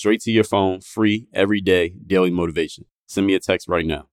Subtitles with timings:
[0.00, 2.86] Straight to your phone, free every day, daily motivation.
[3.06, 4.08] Send me a text right now.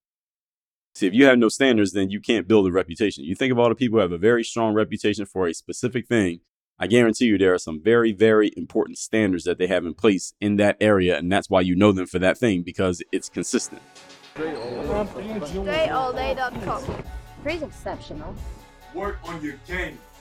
[0.94, 3.23] See, if you have no standards, then you can't build a reputation.
[3.23, 6.05] You think of all the people who have a very strong reputation for a specific
[6.05, 6.41] thing,
[6.77, 10.34] I guarantee you there are some very, very important standards that they have in place
[10.41, 13.82] in that area, and that's why you know them for that thing because it's consistent.
[14.35, 17.04] DreAllDay.com.
[17.44, 18.35] Pretty exceptional.
[18.94, 19.98] Work on your game.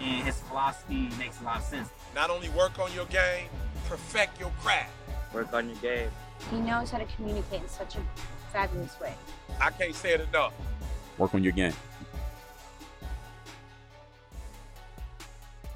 [0.00, 1.88] And his philosophy makes a lot of sense.
[2.14, 3.48] Not only work on your game,
[3.88, 4.92] perfect your craft.
[5.32, 6.10] Work on your game.
[6.50, 8.00] He knows how to communicate in such a
[8.52, 9.14] fabulous way.
[9.60, 10.52] I can't say it enough.
[11.18, 11.72] Work on your game.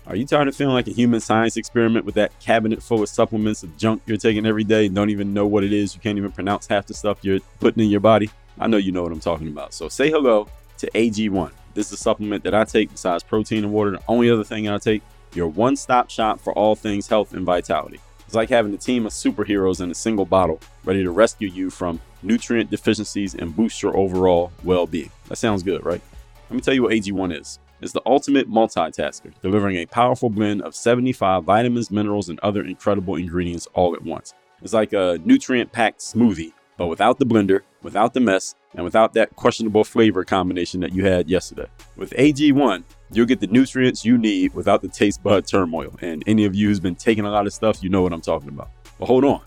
[0.06, 3.08] Are you tired of feeling like a human science experiment with that cabinet full of
[3.08, 5.94] supplements of junk you're taking every day and don't even know what it is?
[5.94, 8.28] You can't even pronounce half the stuff you're putting in your body?
[8.58, 9.72] I know you know what I'm talking about.
[9.72, 10.48] So say hello
[10.78, 11.52] to AG1.
[11.80, 13.92] This is a supplement that I take besides protein and water.
[13.92, 15.00] The only other thing I take,
[15.32, 18.00] your one stop shop for all things health and vitality.
[18.26, 21.70] It's like having a team of superheroes in a single bottle, ready to rescue you
[21.70, 25.10] from nutrient deficiencies and boost your overall well being.
[25.28, 26.02] That sounds good, right?
[26.50, 27.58] Let me tell you what AG1 is.
[27.80, 33.16] It's the ultimate multitasker, delivering a powerful blend of 75 vitamins, minerals, and other incredible
[33.16, 34.34] ingredients all at once.
[34.60, 39.12] It's like a nutrient packed smoothie, but without the blender, without the mess, and without
[39.12, 41.66] that questionable flavor combination that you had yesterday.
[41.94, 45.94] With AG1, you'll get the nutrients you need without the taste bud turmoil.
[46.00, 48.22] And any of you who's been taking a lot of stuff, you know what I'm
[48.22, 48.70] talking about.
[48.98, 49.42] But hold on,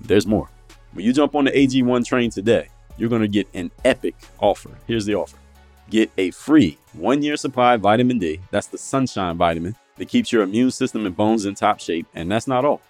[0.00, 0.48] there's more.
[0.94, 4.70] When you jump on the AG1 train today, you're going to get an epic offer.
[4.86, 5.36] Here's the offer
[5.90, 8.40] get a free one year supply of vitamin D.
[8.50, 12.06] That's the sunshine vitamin that keeps your immune system and bones in top shape.
[12.14, 12.80] And that's not all.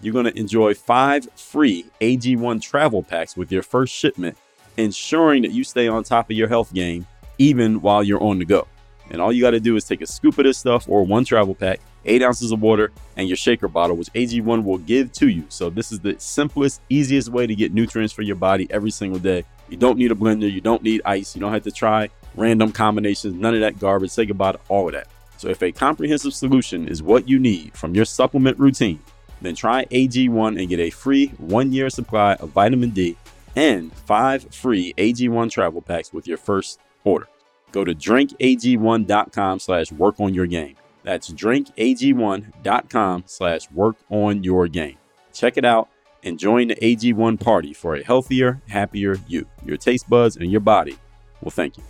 [0.00, 4.36] You're going to enjoy five free AG1 travel packs with your first shipment,
[4.76, 7.06] ensuring that you stay on top of your health game
[7.38, 8.66] even while you're on the go.
[9.10, 11.24] And all you got to do is take a scoop of this stuff or one
[11.24, 15.28] travel pack, eight ounces of water, and your shaker bottle, which AG1 will give to
[15.28, 15.44] you.
[15.48, 19.18] So, this is the simplest, easiest way to get nutrients for your body every single
[19.18, 19.44] day.
[19.68, 22.72] You don't need a blender, you don't need ice, you don't have to try random
[22.72, 24.10] combinations, none of that garbage.
[24.10, 25.06] Say goodbye to all of that.
[25.36, 29.00] So, if a comprehensive solution is what you need from your supplement routine,
[29.42, 33.16] then try AG1 and get a free one year supply of vitamin D
[33.54, 37.28] and five free AG1 travel packs with your first order.
[37.72, 40.76] Go to drinkag1.com slash work on your game.
[41.02, 44.96] That's drinkag1.com slash work on your game.
[45.32, 45.88] Check it out
[46.22, 49.46] and join the AG1 party for a healthier, happier you.
[49.64, 50.96] Your taste buds and your body
[51.42, 51.84] will thank you.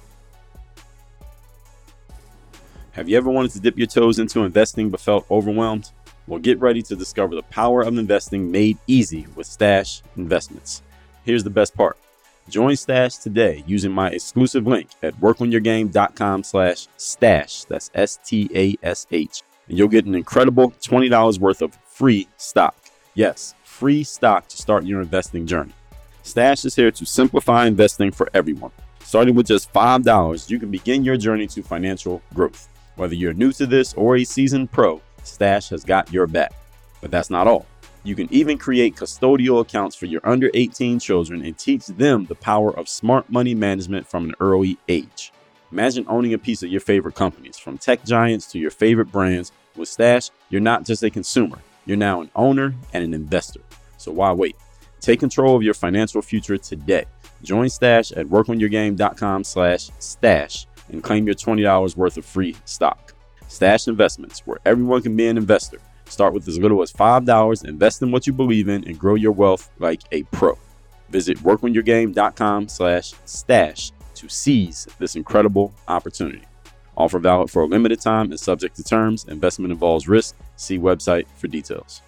[2.92, 5.90] Have you ever wanted to dip your toes into investing but felt overwhelmed?
[6.26, 10.82] Well, get ready to discover the power of investing made easy with Stash Investments.
[11.24, 11.96] Here's the best part.
[12.48, 17.64] Join Stash today using my exclusive link at workonyourgame.com slash stash.
[17.64, 19.42] That's S-T-A-S-H.
[19.68, 22.76] And you'll get an incredible $20 worth of free stock.
[23.14, 25.72] Yes, free stock to start your investing journey.
[26.22, 28.72] Stash is here to simplify investing for everyone.
[29.00, 32.68] Starting with just $5, you can begin your journey to financial growth.
[32.96, 36.52] Whether you're new to this or a seasoned pro, Stash has got your back.
[37.00, 37.66] But that's not all.
[38.04, 42.36] You can even create custodial accounts for your under 18 children and teach them the
[42.36, 45.32] power of smart money management from an early age.
[45.72, 49.50] Imagine owning a piece of your favorite companies, from tech giants to your favorite brands.
[49.74, 53.60] With Stash, you're not just a consumer, you're now an owner and an investor.
[53.98, 54.56] So why wait?
[55.00, 57.06] Take control of your financial future today.
[57.42, 63.05] Join Stash at workonyourgame.com slash stash and claim your $20 worth of free stock.
[63.48, 65.78] Stash Investments, where everyone can be an investor.
[66.06, 69.32] Start with as little as $5, invest in what you believe in, and grow your
[69.32, 70.58] wealth like a pro.
[71.10, 76.42] Visit workonyourgame.com slash stash to seize this incredible opportunity.
[76.96, 79.26] Offer valid for a limited time and subject to terms.
[79.28, 80.34] Investment involves risk.
[80.56, 82.00] See website for details.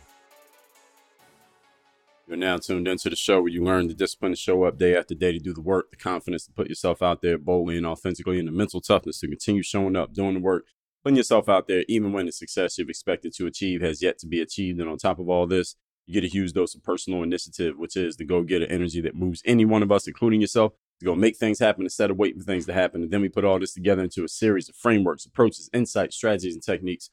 [2.27, 4.95] You're now tuned into the show where you learn the discipline to show up day
[4.97, 7.87] after day to do the work, the confidence to put yourself out there boldly and
[7.87, 10.67] authentically, and the mental toughness to continue showing up, doing the work,
[11.03, 14.27] putting yourself out there, even when the success you've expected to achieve has yet to
[14.27, 14.81] be achieved.
[14.81, 17.97] And on top of all this, you get a huge dose of personal initiative, which
[17.97, 21.15] is the go getter energy that moves any one of us, including yourself, to go
[21.15, 23.03] make things happen instead of waiting for things to happen.
[23.03, 26.55] And then we put all this together into a series of frameworks, approaches, insights, strategies,
[26.55, 27.11] and techniques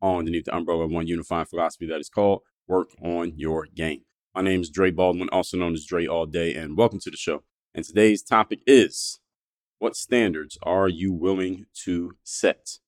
[0.00, 4.02] all underneath the umbrella of one unifying philosophy that is called Work on Your Game.
[4.34, 7.16] My name is Dre Baldwin, also known as Dre All Day, and welcome to the
[7.16, 7.42] show.
[7.74, 9.20] And today's topic is
[9.78, 12.78] What standards are you willing to set?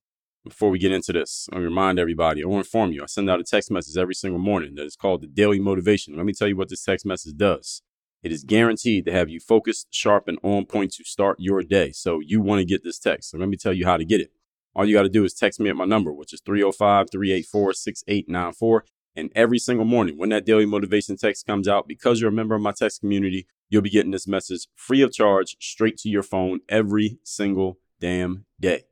[0.42, 3.44] Before we get into this, I remind everybody, to inform you, I send out a
[3.44, 6.16] text message every single morning that is called the Daily Motivation.
[6.16, 7.82] Let me tell you what this text message does.
[8.22, 11.92] It is guaranteed to have you focused, sharp, and on point to start your day.
[11.92, 13.30] So you want to get this text.
[13.30, 14.32] So let me tell you how to get it.
[14.74, 17.74] All you got to do is text me at my number, which is 305 384
[17.74, 18.84] 6894.
[19.16, 22.54] And every single morning, when that daily motivation text comes out, because you're a member
[22.54, 26.22] of my text community, you'll be getting this message free of charge straight to your
[26.22, 28.89] phone every single damn day.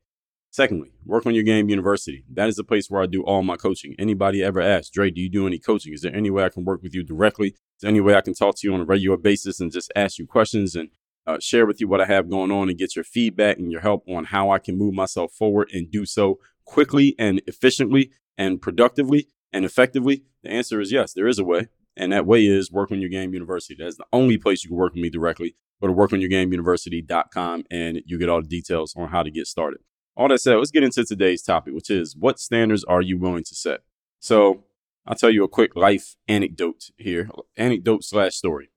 [0.51, 2.25] Secondly, Work on Your Game University.
[2.33, 3.95] That is the place where I do all my coaching.
[3.99, 5.93] Anybody ever ask, Dre, do you do any coaching?
[5.93, 7.49] Is there any way I can work with you directly?
[7.49, 9.93] Is there any way I can talk to you on a regular basis and just
[9.95, 10.89] ask you questions and
[11.27, 13.83] uh, share with you what I have going on and get your feedback and your
[13.83, 18.61] help on how I can move myself forward and do so quickly and efficiently and
[18.63, 20.25] productively and effectively?
[20.43, 21.69] The answer is yes, there is a way.
[21.95, 23.77] And that way is Work on Your Game University.
[23.79, 25.57] That's the only place you can work with me directly.
[25.81, 29.81] Go to workonyourgameuniversity.com and you get all the details on how to get started.
[30.19, 33.45] All that said, let's get into today's topic, which is what standards are you willing
[33.45, 33.83] to set?
[34.19, 34.65] So
[35.07, 38.71] I'll tell you a quick life anecdote here, anecdote slash story.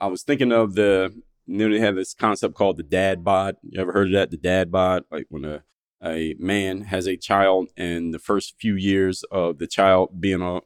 [0.00, 1.14] I was thinking of the,
[1.46, 3.54] know, they have this concept called the dad bod.
[3.62, 4.32] You ever heard of that?
[4.32, 5.62] The dad bod, like when a
[6.02, 10.60] a man has a child and the first few years of the child being a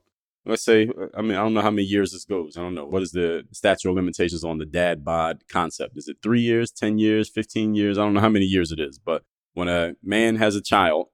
[0.46, 2.84] let's say i mean i don't know how many years this goes i don't know
[2.84, 6.70] what is the statute of limitations on the dad bod concept is it three years
[6.70, 9.94] 10 years 15 years i don't know how many years it is but when a
[10.02, 11.06] man has a child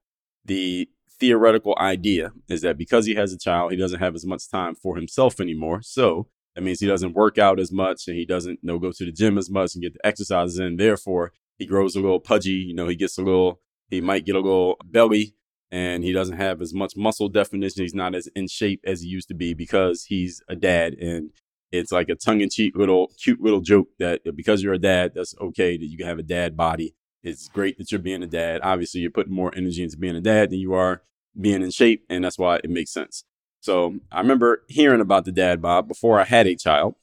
[0.44, 0.88] the
[1.18, 4.74] theoretical idea is that because he has a child he doesn't have as much time
[4.74, 8.58] for himself anymore so that means he doesn't work out as much and he doesn't
[8.62, 11.66] you know, go to the gym as much and get the exercises in therefore he
[11.66, 13.60] grows a little pudgy you know he gets a little
[13.90, 15.34] he might get a little belly
[15.70, 17.82] and he doesn't have as much muscle definition.
[17.82, 20.94] He's not as in shape as he used to be because he's a dad.
[20.94, 21.30] And
[21.70, 25.12] it's like a tongue in cheek little cute little joke that because you're a dad,
[25.14, 26.94] that's okay that you can have a dad body.
[27.22, 28.60] It's great that you're being a dad.
[28.62, 31.02] Obviously, you're putting more energy into being a dad than you are
[31.38, 32.04] being in shape.
[32.08, 33.24] And that's why it makes sense.
[33.60, 36.94] So I remember hearing about the dad bod before I had a child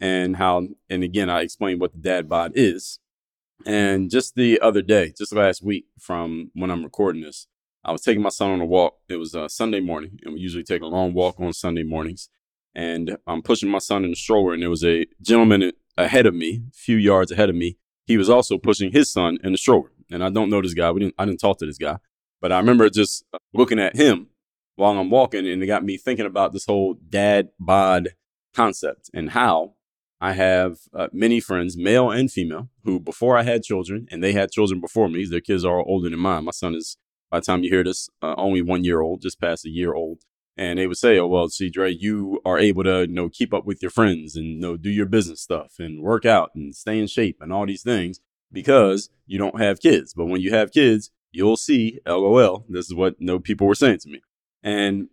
[0.00, 2.98] and how, and again, I explained what the dad bod is.
[3.64, 7.46] And just the other day, just last week from when I'm recording this,
[7.84, 8.98] I was taking my son on a walk.
[9.08, 12.28] It was a Sunday morning, and we usually take a long walk on Sunday mornings.
[12.74, 16.34] And I'm pushing my son in the stroller, and there was a gentleman ahead of
[16.34, 17.76] me, a few yards ahead of me.
[18.10, 19.92] He was also pushing his son in the stroller.
[20.10, 20.90] And I don't know this guy.
[20.90, 21.14] We didn't.
[21.16, 21.98] I didn't talk to this guy,
[22.40, 23.24] but I remember just
[23.54, 24.30] looking at him
[24.74, 28.08] while I'm walking, and it got me thinking about this whole dad bod
[28.52, 29.74] concept and how
[30.20, 34.32] I have uh, many friends, male and female, who before I had children, and they
[34.32, 36.46] had children before me, their kids are older than mine.
[36.46, 36.96] My son is,
[37.30, 39.94] by the time you hear this, uh, only one year old, just past a year
[39.94, 40.18] old.
[40.60, 43.54] And they would say, "Oh well, see, Dre, you are able to, you know, keep
[43.54, 46.76] up with your friends and you know do your business stuff and work out and
[46.76, 48.20] stay in shape and all these things
[48.52, 50.12] because you don't have kids.
[50.12, 52.66] But when you have kids, you'll see, lol.
[52.68, 54.20] This is what you know, people were saying to me,
[54.62, 55.08] and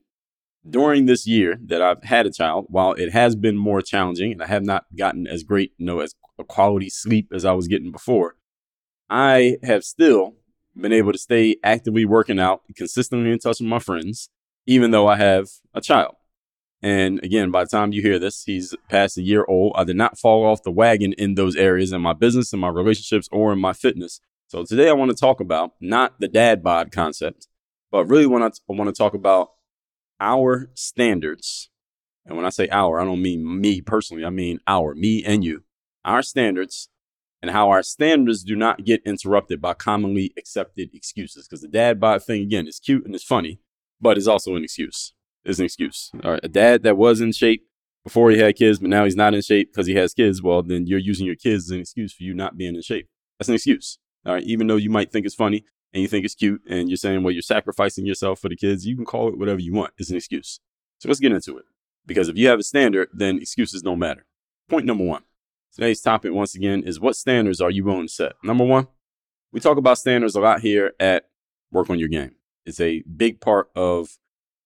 [0.70, 4.44] during this year that I've had a child, while it has been more challenging and
[4.44, 7.70] I have not gotten as great, you know, as a quality sleep as I was
[7.70, 8.36] getting before,
[9.10, 10.34] I have still
[10.76, 14.30] been able to stay actively working out, consistently in touch with my friends,
[14.68, 16.16] even though I have a child.
[16.84, 19.74] And again, by the time you hear this, he's past a year old.
[19.76, 22.68] I did not fall off the wagon in those areas in my business, in my
[22.68, 24.22] relationships, or in my fitness.
[24.48, 27.48] So today I want to talk about not the dad bod concept,
[27.92, 29.54] but really want to, I want to talk about
[30.20, 31.70] our standards,
[32.26, 35.44] and when I say our, I don't mean me personally, I mean our, me and
[35.44, 35.64] you,
[36.04, 36.90] our standards,
[37.42, 41.48] and how our standards do not get interrupted by commonly accepted excuses.
[41.48, 43.60] Because the dad bod thing, again, is cute and it's funny,
[44.00, 45.14] but it's also an excuse.
[45.46, 46.12] It's an excuse.
[46.24, 47.66] All right, a dad that was in shape
[48.04, 50.62] before he had kids, but now he's not in shape because he has kids, well,
[50.64, 53.08] then you're using your kids as an excuse for you not being in shape.
[53.38, 54.00] That's an excuse.
[54.26, 56.90] All right, even though you might think it's funny, and you think it's cute and
[56.90, 59.74] you're saying, well, you're sacrificing yourself for the kids, you can call it whatever you
[59.74, 59.94] want.
[59.98, 60.60] It's an excuse.
[61.00, 61.66] So let's get into it.
[62.06, 64.26] Because if you have a standard, then excuses don't matter.
[64.70, 65.24] Point number one.
[65.74, 68.34] Today's topic, once again, is what standards are you willing to set?
[68.44, 68.88] Number one,
[69.52, 71.30] we talk about standards a lot here at
[71.72, 72.37] Work on Your Game.
[72.68, 74.18] It's a big part of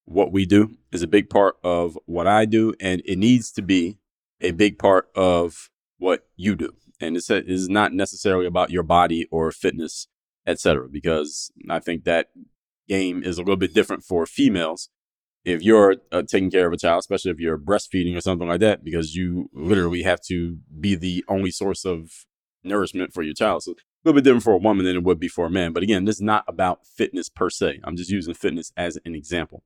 [0.06, 3.62] what we do, is a big part of what I do, and it needs to
[3.62, 4.00] be
[4.42, 6.74] a big part of what you do.
[7.00, 10.08] And it's, it is not necessarily about your body or fitness,
[10.48, 10.90] etc.
[10.90, 12.32] Because I think that
[12.90, 14.90] game is a little bit different for females.
[15.46, 18.60] If you're uh, taking care of a child, especially if you're breastfeeding or something like
[18.62, 22.26] that, because you literally have to be the only source of
[22.64, 23.64] nourishment for your child.
[23.64, 25.74] So a little bit different for a woman than it would be for a man.
[25.74, 27.80] But again, this is not about fitness per se.
[27.84, 29.64] I'm just using fitness as an example.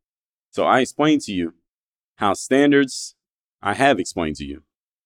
[0.51, 1.53] So I explained to you
[2.17, 3.15] how standards,
[3.61, 4.63] I have explained to you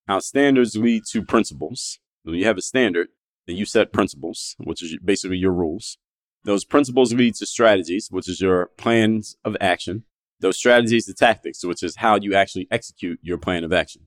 [0.08, 2.00] how standards lead to principles.
[2.24, 3.08] When you have a standard,
[3.46, 5.98] then you set principles, which is basically your rules.
[6.42, 10.04] Those principles lead to strategies, which is your plans of action.
[10.40, 14.06] Those strategies to tactics, which is how you actually execute your plan of action.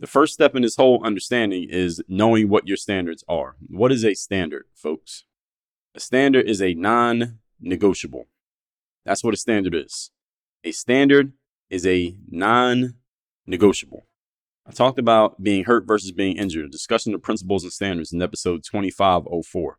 [0.00, 3.56] The first step in this whole understanding is knowing what your standards are.
[3.68, 5.24] What is a standard, folks?
[5.94, 8.26] A standard is a non negotiable.
[9.04, 10.10] That's what a standard is.
[10.64, 11.34] A standard
[11.68, 12.94] is a non
[13.46, 14.06] negotiable.
[14.66, 18.64] I talked about being hurt versus being injured, discussing the principles and standards in episode
[18.64, 19.78] 2504.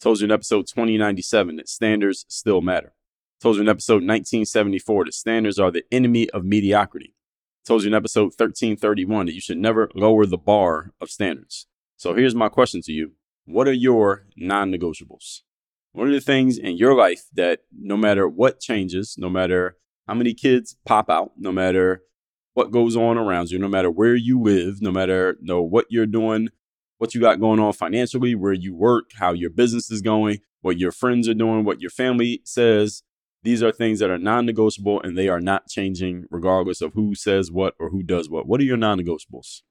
[0.00, 2.92] Told you in episode 2097 that standards still matter.
[3.40, 7.14] Told you in episode 1974 that standards are the enemy of mediocrity.
[7.66, 11.66] Told you in episode 1331 that you should never lower the bar of standards.
[11.96, 13.12] So here's my question to you
[13.44, 15.40] What are your non negotiables?
[15.92, 19.76] What are the things in your life that no matter what changes, no matter
[20.06, 22.02] how many kids pop out, no matter
[22.54, 26.06] what goes on around you, no matter where you live, no matter know, what you're
[26.06, 26.48] doing,
[26.98, 30.78] what you got going on financially, where you work, how your business is going, what
[30.78, 33.02] your friends are doing, what your family says.
[33.42, 37.14] These are things that are non negotiable and they are not changing regardless of who
[37.14, 38.46] says what or who does what.
[38.46, 39.62] What are your non negotiables?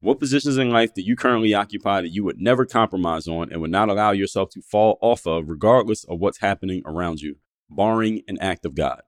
[0.00, 3.60] What positions in life that you currently occupy that you would never compromise on and
[3.62, 7.36] would not allow yourself to fall off of, regardless of what's happening around you,
[7.70, 9.00] barring an act of God?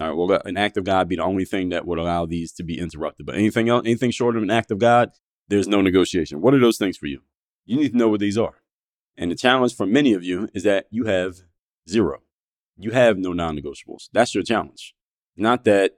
[0.00, 2.50] All right, well, an act of God be the only thing that would allow these
[2.54, 3.26] to be interrupted.
[3.26, 5.12] But anything else, anything short of an act of God,
[5.46, 6.40] there's no negotiation.
[6.40, 7.20] What are those things for you?
[7.64, 8.60] You need to know what these are.
[9.16, 11.36] And the challenge for many of you is that you have
[11.88, 12.22] zero.
[12.76, 14.08] You have no non negotiables.
[14.12, 14.94] That's your challenge.
[15.36, 15.96] Not that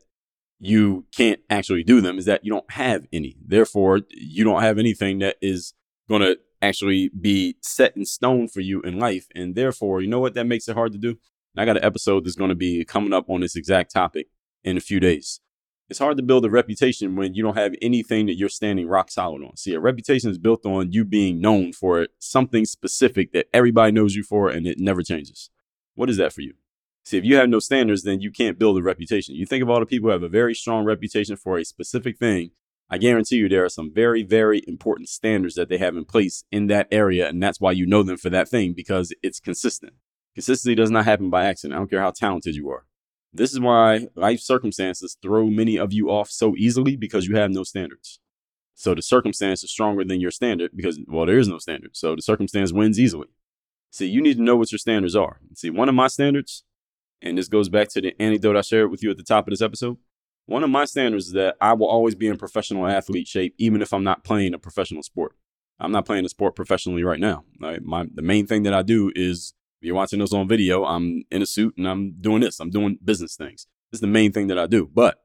[0.59, 3.37] you can't actually do them, is that you don't have any.
[3.45, 5.75] Therefore, you don't have anything that is
[6.09, 9.27] going to actually be set in stone for you in life.
[9.35, 11.19] And therefore, you know what that makes it hard to do?
[11.57, 14.29] I got an episode that's going to be coming up on this exact topic
[14.63, 15.41] in a few days.
[15.89, 19.11] It's hard to build a reputation when you don't have anything that you're standing rock
[19.11, 19.57] solid on.
[19.57, 24.17] See, a reputation is built on you being known for something specific that everybody knows
[24.17, 25.49] you for and it never changes.
[25.95, 26.55] What is that for you?
[27.07, 29.37] See, if you have no standards, then you can't build a reputation.
[29.37, 32.19] You think of all the people who have a very strong reputation for a specific
[32.19, 32.51] thing.
[32.91, 36.43] I guarantee you there are some very, very important standards that they have in place
[36.51, 37.29] in that area.
[37.29, 39.93] And that's why you know them for that thing because it's consistent.
[40.35, 41.77] Consistency does not happen by accident.
[41.77, 42.87] I don't care how talented you are.
[43.33, 47.53] This is why life circumstances throw many of you off so easily because you have
[47.53, 48.19] no standards.
[48.75, 51.97] So the circumstance is stronger than your standard because, well, there is no standard.
[51.97, 53.29] So the circumstance wins easily.
[53.93, 55.39] See, you need to know what your standards are.
[55.55, 56.65] See, one of my standards,
[57.23, 59.53] and this goes back to the anecdote I shared with you at the top of
[59.53, 59.97] this episode.
[60.47, 63.83] One of my standards is that I will always be in professional athlete shape, even
[63.83, 65.33] if I'm not playing a professional sport.
[65.81, 67.45] I'm not playing a sport professionally right now.
[67.61, 67.83] Right?
[67.83, 71.43] My the main thing that I do is you're watching this on video, I'm in
[71.43, 72.61] a suit and I'm doing this.
[72.61, 73.67] I'm doing business things.
[73.91, 74.91] This is the main thing that I do.
[74.93, 75.23] But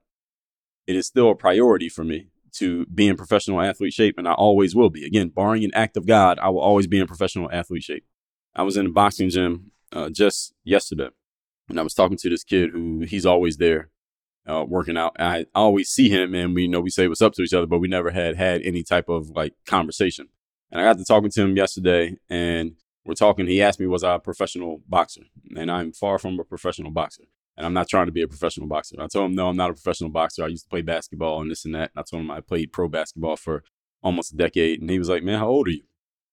[0.87, 4.33] it is still a priority for me to be in professional athlete shape, and I
[4.33, 5.05] always will be.
[5.05, 8.05] Again, barring an act of God, I will always be in professional athlete shape.
[8.53, 11.09] I was in a boxing gym uh, just yesterday,
[11.69, 13.89] and I was talking to this kid who he's always there
[14.47, 15.15] uh, working out.
[15.19, 17.67] I always see him, and we you know we say what's up to each other,
[17.67, 20.27] but we never had had any type of like conversation.
[20.71, 22.75] And I got to talking to him yesterday, and
[23.05, 23.47] we're talking.
[23.47, 25.21] He asked me, was I a professional boxer?
[25.55, 27.23] And I'm far from a professional boxer.
[27.57, 28.95] And I'm not trying to be a professional boxer.
[28.99, 30.43] I told him, no, I'm not a professional boxer.
[30.43, 31.91] I used to play basketball and this and that.
[31.93, 33.63] And I told him I played pro basketball for
[34.01, 34.81] almost a decade.
[34.81, 35.83] And he was like, man, how old are you?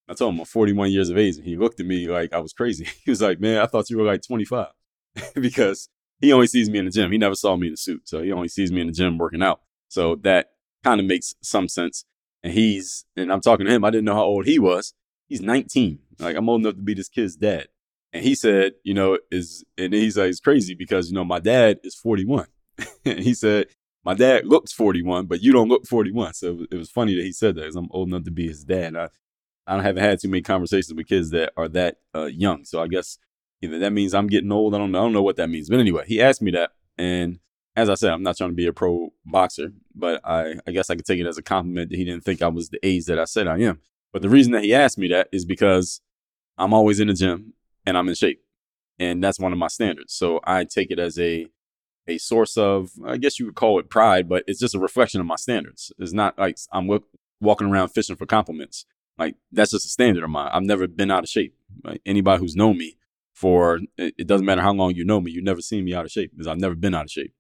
[0.09, 1.37] I told him I'm 41 years of age.
[1.37, 2.87] And he looked at me like I was crazy.
[3.05, 4.69] He was like, man, I thought you were like 25
[5.35, 5.89] because
[6.21, 7.13] he only sees me in the gym.
[7.13, 8.09] He never saw me in a suit.
[8.09, 9.61] So he only sees me in the gym working out.
[9.89, 10.51] So that
[10.85, 12.05] kind of makes some sense.
[12.43, 14.95] And he's, and I'm talking to him, I didn't know how old he was.
[15.29, 15.99] He's 19.
[16.19, 17.69] Like I'm old enough to be this kid's dad.
[18.13, 21.41] And he said, you know, is and he's like, it's crazy because you know my
[21.41, 22.47] dad is 41.
[23.05, 23.67] and he said,
[24.05, 26.33] my dad looks 41, but you don't look 41.
[26.33, 28.65] So it was funny that he said that because I'm old enough to be his
[28.65, 28.97] dad.
[28.97, 29.09] I
[29.69, 32.65] I don't haven't had too many conversations with kids that are that uh, young.
[32.65, 33.19] So I guess
[33.63, 34.75] either that means I'm getting old.
[34.75, 34.99] I don't know.
[34.99, 35.69] I don't know what that means.
[35.69, 37.39] But anyway, he asked me that, and
[37.77, 40.91] as I said, I'm not trying to be a pro boxer, but I I guess
[40.91, 43.07] I could take it as a compliment that he didn't think I was the age
[43.07, 43.81] that I said I am.
[44.13, 46.01] But the reason that he asked me that is because
[46.57, 47.55] I'm always in the gym
[47.87, 48.43] and I'm in shape.
[48.99, 50.13] And that's one of my standards.
[50.13, 51.47] So I take it as a
[52.09, 55.21] a source of, I guess you would call it pride, but it's just a reflection
[55.21, 55.93] of my standards.
[55.99, 57.05] It's not like I'm w-
[57.41, 58.87] walking around fishing for compliments.
[59.19, 60.51] Like that's just a standard of mine.
[60.53, 61.55] I've never been out of shape.
[61.85, 62.97] Like, anybody who's known me
[63.39, 66.11] for, it, doesn't matter how long you know me, you've never seen me out of
[66.11, 67.33] shape because I've never been out of shape.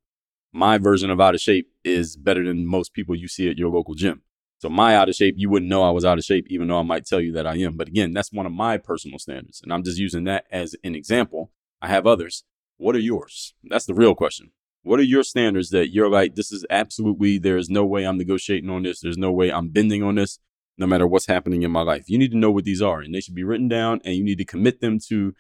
[0.52, 3.68] My version of out of shape is better than most people you see at your
[3.68, 4.22] local gym.
[4.58, 6.78] So my out of shape, you wouldn't know I was out of shape, even though
[6.78, 7.76] I might tell you that I am.
[7.76, 9.60] But again, that's one of my personal standards.
[9.60, 11.50] And I'm just using that as an example.
[11.82, 12.44] I have others.
[12.76, 13.54] What are yours?
[13.64, 14.52] That's the real question.
[14.82, 18.18] What are your standards that you're like, this is absolutely, there is no way I'm
[18.18, 19.00] negotiating on this.
[19.00, 20.38] There's no way I'm bending on this,
[20.76, 22.04] no matter what's happening in my life.
[22.06, 24.22] You need to know what these are and they should be written down and you
[24.22, 25.34] need to commit them to,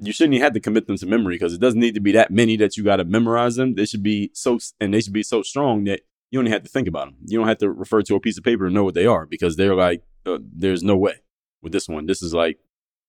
[0.00, 2.30] you shouldn't have to commit them to memory because it doesn't need to be that
[2.30, 3.74] many that you got to memorize them.
[3.74, 6.68] They should be so, and they should be so strong that you only have to
[6.68, 7.16] think about them.
[7.26, 9.26] You don't have to refer to a piece of paper and know what they are
[9.26, 11.16] because they're like, uh, there's no way
[11.62, 12.06] with this one.
[12.06, 12.58] This is like,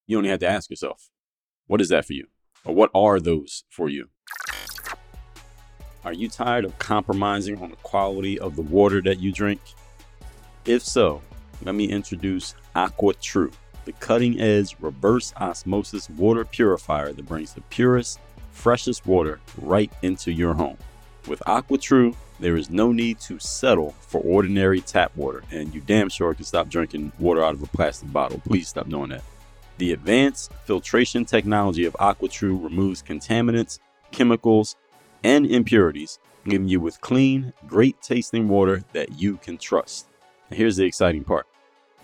[0.05, 1.09] you only have to ask yourself,
[1.67, 2.27] what is that for you?
[2.63, 4.09] Or what are those for you?
[6.03, 9.59] Are you tired of compromising on the quality of the water that you drink?
[10.65, 11.21] If so,
[11.63, 13.51] let me introduce AquaTru,
[13.85, 18.19] the cutting edge reverse osmosis water purifier that brings the purest,
[18.51, 20.77] freshest water right into your home.
[21.27, 26.09] With AquaTru, there is no need to settle for ordinary tap water, and you damn
[26.09, 28.41] sure can stop drinking water out of a plastic bottle.
[28.45, 29.23] Please stop doing that.
[29.77, 33.79] The advanced filtration technology of AquaTru removes contaminants,
[34.11, 34.75] chemicals,
[35.23, 40.07] and impurities, leaving you with clean, great tasting water that you can trust.
[40.49, 41.47] And here's the exciting part.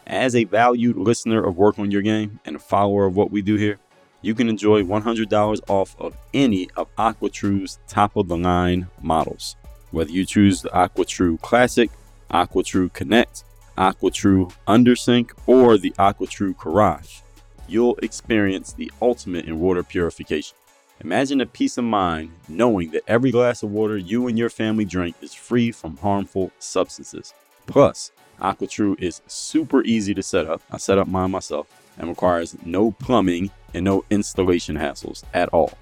[0.07, 3.41] As a valued listener of Work on Your Game and a follower of what we
[3.41, 3.79] do here,
[4.21, 9.55] you can enjoy $100 off of any of AquaTru's top of the line models.
[9.91, 11.89] Whether you choose the AquaTru Classic,
[12.31, 13.43] AquaTru Connect,
[13.77, 17.21] AquaTru Undersink, or the AquaTru Garage,
[17.67, 20.55] you'll experience the ultimate in water purification.
[21.03, 24.85] Imagine the peace of mind knowing that every glass of water you and your family
[24.85, 27.33] drink is free from harmful substances.
[27.65, 28.11] Plus,
[28.41, 30.61] AquaTru is super easy to set up.
[30.71, 31.67] I set up mine myself
[31.97, 35.73] and requires no plumbing and no installation hassles at all.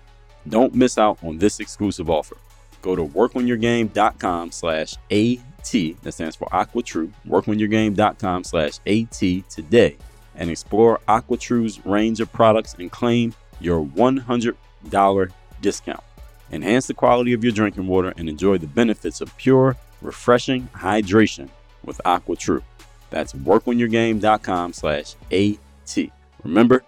[0.47, 2.37] Don't miss out on this exclusive offer.
[2.81, 9.97] Go to workonyourgame.com slash AT, that stands for AquaTru, workonyourgame.com slash AT today
[10.35, 16.03] and explore AquaTru's range of products and claim your $100 discount.
[16.51, 21.49] Enhance the quality of your drinking water and enjoy the benefits of pure, refreshing hydration
[21.83, 22.61] with AquaTru.
[23.09, 26.11] That's workonyourgame.com slash AT.
[26.43, 26.83] Remember,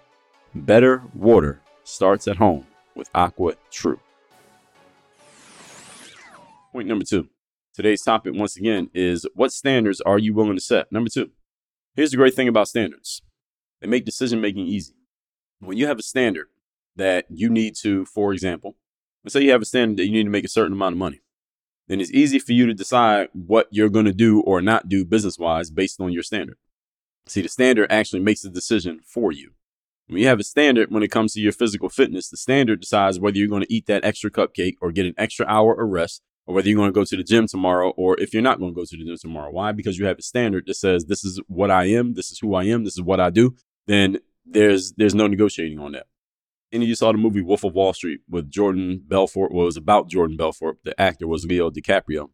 [0.54, 4.00] better water starts at home with Aqua True.
[6.72, 7.28] Point number two.
[7.74, 10.90] Today's topic, once again, is what standards are you willing to set?
[10.92, 11.30] Number two.
[11.94, 13.22] Here's the great thing about standards
[13.80, 14.94] they make decision making easy.
[15.58, 16.46] When you have a standard
[16.96, 18.76] that you need to, for example,
[19.24, 20.98] let's say you have a standard that you need to make a certain amount of
[20.98, 21.20] money,
[21.88, 25.04] then it's easy for you to decide what you're going to do or not do
[25.04, 26.56] business wise based on your standard.
[27.26, 29.52] See, the standard actually makes the decision for you.
[30.08, 33.20] When you have a standard when it comes to your physical fitness, the standard decides
[33.20, 36.22] whether you're going to eat that extra cupcake or get an extra hour of rest
[36.46, 38.72] or whether you're going to go to the gym tomorrow or if you're not going
[38.72, 39.50] to go to the gym tomorrow.
[39.50, 39.72] Why?
[39.72, 42.54] Because you have a standard that says this is what I am, this is who
[42.54, 43.54] I am, this is what I do.
[43.86, 46.06] Then there's there's no negotiating on that.
[46.72, 49.52] Of you saw the movie Wolf of Wall Street with Jordan Belfort?
[49.52, 50.78] Well, it was about Jordan Belfort.
[50.84, 52.30] The actor was Leo DiCaprio.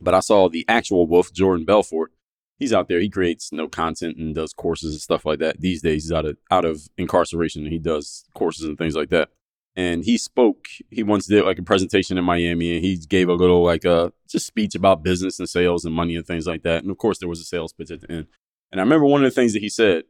[0.00, 2.12] But I saw the actual Wolf, Jordan Belfort.
[2.58, 3.00] He's out there.
[3.00, 5.60] He creates no content and does courses and stuff like that.
[5.60, 9.10] These days, he's out of out of incarceration and he does courses and things like
[9.10, 9.30] that
[9.76, 10.68] and he spoke.
[10.90, 13.92] He once did like a presentation in Miami, and he gave a little like a
[13.92, 16.82] uh, just speech about business and sales and money and things like that.
[16.82, 18.26] And of course, there was a sales pitch at the end.
[18.72, 20.04] And I remember one of the things that he said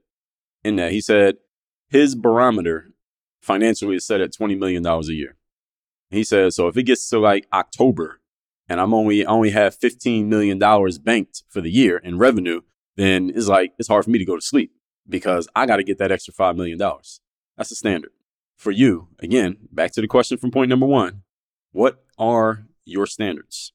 [0.65, 1.37] in that he said
[1.89, 2.93] his barometer
[3.47, 5.37] financially is set at twenty million dollars a year.
[6.11, 8.21] He says so if it gets to like October
[8.69, 12.63] and I'm only I only have fifteen million dollars banked for the year in revenue,
[12.97, 14.73] then it's like it's hard for me to go to sleep
[15.09, 17.21] because I got to get that extra five million dollars.
[17.57, 18.11] That's the standard
[18.57, 21.23] for you, again, back to the question from point number one
[21.73, 23.73] what are your standards?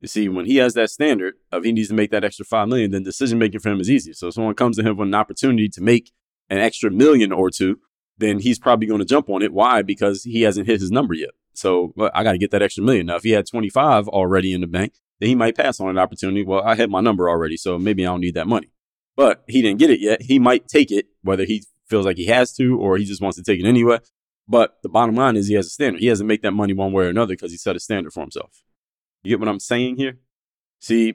[0.00, 2.68] You see, when he has that standard of he needs to make that extra five
[2.68, 4.12] million, then decision making for him is easy.
[4.12, 6.12] So if someone comes to him with an opportunity to make
[6.50, 7.80] an extra million or two,
[8.18, 9.52] then he's probably going to jump on it.
[9.52, 9.82] Why?
[9.82, 11.30] Because he hasn't hit his number yet.
[11.54, 13.06] So well, I got to get that extra million.
[13.06, 15.98] Now, if he had 25 already in the bank, then he might pass on an
[15.98, 16.44] opportunity.
[16.44, 18.70] Well, I hit my number already, so maybe I don't need that money.
[19.16, 20.22] But he didn't get it yet.
[20.22, 23.36] He might take it, whether he feels like he has to or he just wants
[23.36, 23.98] to take it anyway.
[24.46, 26.00] But the bottom line is he has a standard.
[26.00, 28.12] He has to make that money one way or another because he set a standard
[28.12, 28.62] for himself.
[29.22, 30.18] You get what I'm saying here?
[30.80, 31.14] See,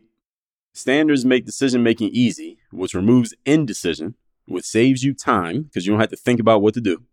[0.73, 5.99] standards make decision making easy, which removes indecision, which saves you time because you don't
[5.99, 7.03] have to think about what to do,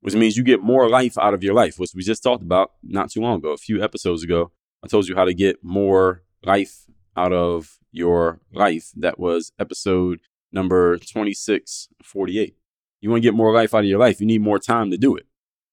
[0.00, 2.72] which means you get more life out of your life, which we just talked about
[2.82, 4.52] not too long ago, a few episodes ago.
[4.84, 8.90] I told you how to get more life out of your life.
[8.96, 10.20] That was episode
[10.52, 12.56] number 2648.
[13.00, 14.96] You want to get more life out of your life, you need more time to
[14.96, 15.26] do it.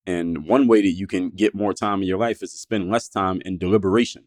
[0.05, 2.91] And one way that you can get more time in your life is to spend
[2.91, 4.25] less time in deliberation.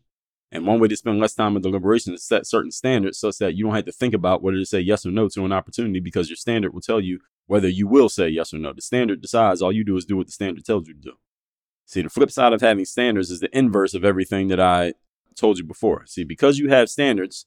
[0.53, 3.55] And one way to spend less time in deliberation is set certain standards such that
[3.55, 6.01] you don't have to think about whether to say yes or no to an opportunity
[6.01, 8.73] because your standard will tell you whether you will say yes or no.
[8.73, 11.13] The standard decides all you do is do what the standard tells you to do.
[11.85, 14.95] See, the flip side of having standards is the inverse of everything that I
[15.37, 16.05] told you before.
[16.07, 17.47] See, because you have standards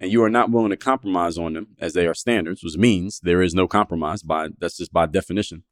[0.00, 3.20] and you are not willing to compromise on them as they are standards, which means
[3.20, 5.64] there is no compromise by that's just by definition.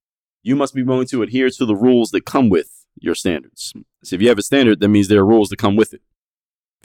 [0.42, 3.72] You must be willing to adhere to the rules that come with your standards.
[4.02, 6.02] So if you have a standard, that means there are rules that come with it.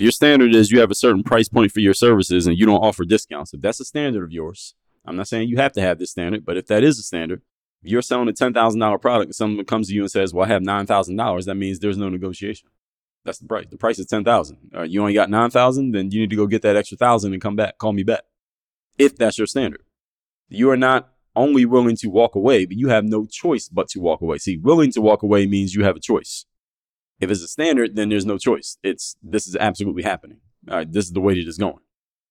[0.01, 2.81] Your standard is you have a certain price point for your services and you don't
[2.81, 4.73] offer discounts, if that's a standard of yours,
[5.05, 7.43] I'm not saying you have to have this standard, but if that is a standard,
[7.83, 10.63] you're selling a $10,000 product and someone comes to you and says, well, I have
[10.63, 12.67] $9,000, that means there's no negotiation.
[13.25, 13.67] That's the price.
[13.69, 14.71] The price is 10,000.
[14.75, 17.41] Uh, you only got $9,000, then you need to go get that extra thousand and
[17.41, 18.23] come back, call me back.
[18.97, 19.83] If that's your standard.
[20.49, 23.99] You are not only willing to walk away, but you have no choice but to
[23.99, 24.39] walk away.
[24.39, 26.47] See, willing to walk away means you have a choice.
[27.21, 28.77] If it's a standard, then there's no choice.
[28.83, 30.39] It's this is absolutely happening.
[30.69, 31.79] All right, this is the way that it's going.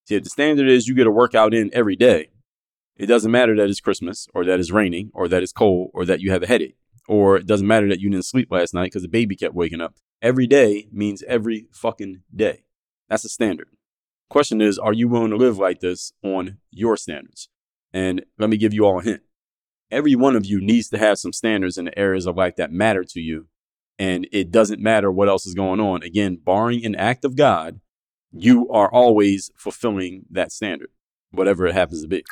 [0.07, 2.31] See, if the standard is you get a workout in every day,
[2.97, 6.05] it doesn't matter that it's Christmas or that it's raining or that it's cold or
[6.05, 6.77] that you have a headache
[7.11, 9.81] or it doesn't matter that you didn't sleep last night because the baby kept waking
[9.81, 9.97] up.
[10.23, 12.63] Every day means every fucking day.
[13.09, 13.69] That's a standard.
[14.29, 17.49] Question is, are you willing to live like this on your standards?
[17.93, 19.23] And let me give you all a hint.
[19.91, 22.71] Every one of you needs to have some standards in the areas of life that
[22.71, 23.49] matter to you.
[24.01, 26.03] And it doesn't matter what else is going on.
[26.03, 27.81] Again, barring an act of God,
[28.33, 30.89] you are always fulfilling that standard,
[31.33, 32.25] whatever it happens to be.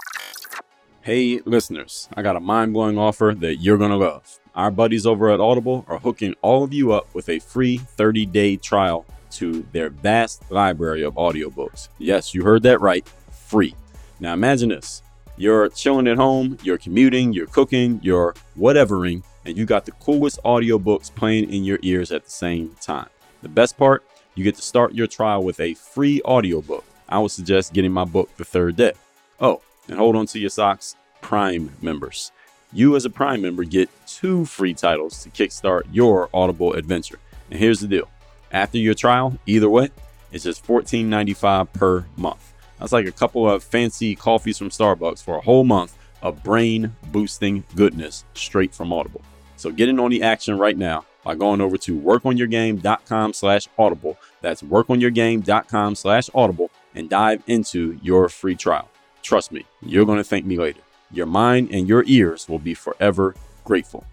[1.02, 4.40] Hey, listeners, I got a mind blowing offer that you're going to love.
[4.54, 8.24] Our buddies over at Audible are hooking all of you up with a free 30
[8.24, 11.90] day trial to their vast library of audiobooks.
[11.98, 13.74] Yes, you heard that right free.
[14.20, 15.02] Now imagine this
[15.38, 20.42] you're chilling at home, you're commuting, you're cooking, you're whatevering, and you got the coolest
[20.44, 23.08] audiobooks playing in your ears at the same time.
[23.42, 26.84] The best part, you get to start your trial with a free audiobook.
[27.08, 28.92] I would suggest getting my book the third day.
[29.40, 32.32] Oh, and hold on to your socks, Prime members.
[32.72, 37.18] You, as a Prime member, get two free titles to kickstart your Audible adventure.
[37.50, 38.08] And here's the deal
[38.52, 39.90] after your trial, either way,
[40.32, 42.47] it's just $14.95 per month.
[42.78, 46.94] That's like a couple of fancy coffees from Starbucks for a whole month of brain
[47.08, 49.22] boosting goodness straight from Audible.
[49.56, 54.16] So get in on the action right now by going over to workonyourgame.com slash audible.
[54.40, 58.88] That's workonyourgame.com slash audible and dive into your free trial.
[59.22, 60.80] Trust me, you're going to thank me later.
[61.10, 64.04] Your mind and your ears will be forever grateful.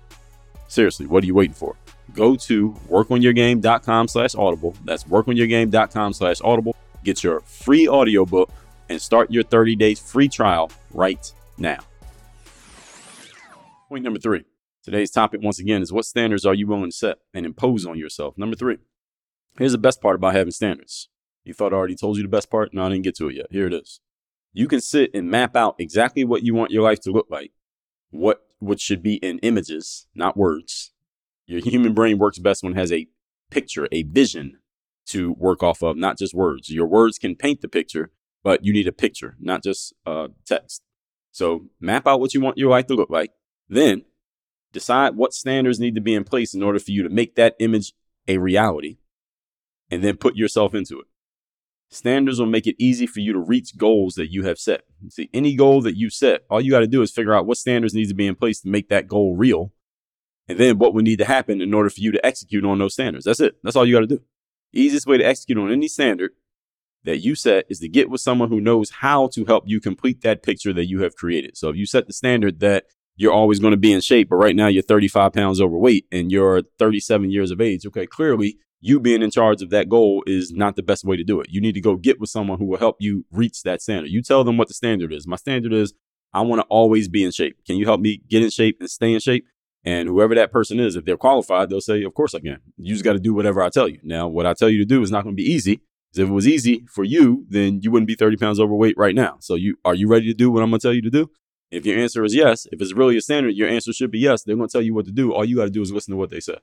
[0.67, 1.75] Seriously, what are you waiting for?
[2.13, 4.75] Go to workonyourgame.com slash audible.
[4.83, 6.75] That's workonyourgame.com slash audible.
[7.05, 8.51] Get your free audiobook
[8.89, 11.79] and start your 30 days free trial right now.
[13.87, 14.43] Point number three.
[14.83, 17.97] Today's topic, once again, is what standards are you willing to set and impose on
[17.97, 18.37] yourself?
[18.37, 18.79] Number three.
[19.57, 21.07] Here's the best part about having standards.
[21.45, 22.73] You thought I already told you the best part?
[22.73, 23.47] No, I didn't get to it yet.
[23.49, 24.01] Here it is
[24.55, 27.51] you can sit and map out exactly what you want your life to look like,
[28.09, 30.93] what what should be in images, not words.
[31.45, 33.07] Your human brain works best when it has a
[33.51, 34.59] picture, a vision
[35.07, 36.69] to work off of, not just words.
[36.69, 38.11] Your words can paint the picture,
[38.43, 40.81] but you need a picture, not just uh, text.
[41.31, 43.31] So map out what you want your life to look like.
[43.67, 44.05] Then
[44.71, 47.55] decide what standards need to be in place in order for you to make that
[47.59, 47.93] image
[48.27, 48.97] a reality.
[49.91, 51.05] And then put yourself into it.
[51.89, 54.81] Standards will make it easy for you to reach goals that you have set.
[55.09, 57.57] See, any goal that you set, all you got to do is figure out what
[57.57, 59.71] standards need to be in place to make that goal real.
[60.47, 62.93] And then what would need to happen in order for you to execute on those
[62.93, 63.25] standards.
[63.25, 63.57] That's it.
[63.63, 64.21] That's all you got to do.
[64.75, 66.31] Easiest way to execute on any standard
[67.03, 70.21] that you set is to get with someone who knows how to help you complete
[70.21, 71.55] that picture that you have created.
[71.55, 72.85] So if you set the standard that
[73.15, 76.31] you're always going to be in shape, but right now you're 35 pounds overweight and
[76.31, 80.51] you're 37 years of age, okay, clearly you being in charge of that goal is
[80.51, 81.47] not the best way to do it.
[81.49, 84.11] You need to go get with someone who will help you reach that standard.
[84.11, 85.25] You tell them what the standard is.
[85.25, 85.93] My standard is
[86.33, 87.57] I want to always be in shape.
[87.65, 89.45] Can you help me get in shape and stay in shape?
[89.85, 92.57] And whoever that person is, if they're qualified, they'll say, Of course I can.
[92.77, 93.99] You just got to do whatever I tell you.
[94.03, 95.81] Now, what I tell you to do is not going to be easy.
[96.11, 99.13] Because if it was easy for you, then you wouldn't be 30 pounds overweight right
[99.13, 99.37] now.
[99.41, 101.29] So you are you ready to do what I'm going to tell you to do?
[101.71, 104.43] If your answer is yes, if it's really a standard, your answer should be yes.
[104.43, 105.33] They're going to tell you what to do.
[105.33, 106.57] All you got to do is listen to what they say.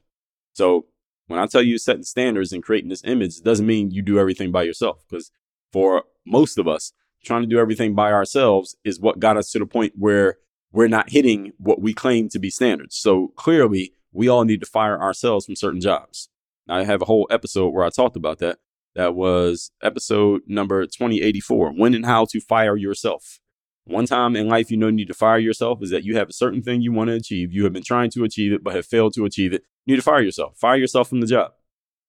[0.52, 0.86] So
[1.26, 4.18] when I tell you setting standards and creating this image, it doesn't mean you do
[4.18, 5.04] everything by yourself.
[5.08, 5.30] Because
[5.72, 6.92] for most of us,
[7.24, 10.36] trying to do everything by ourselves is what got us to the point where
[10.72, 12.96] we're not hitting what we claim to be standards.
[12.96, 16.28] So clearly, we all need to fire ourselves from certain jobs.
[16.68, 18.58] I have a whole episode where I talked about that.
[18.94, 23.38] That was episode number 2084 When and How to Fire Yourself.
[23.84, 26.28] One time in life, you know, you need to fire yourself is that you have
[26.28, 27.52] a certain thing you want to achieve.
[27.52, 29.64] You have been trying to achieve it, but have failed to achieve it.
[29.86, 30.56] You need to fire yourself.
[30.56, 31.52] Fire yourself from the job.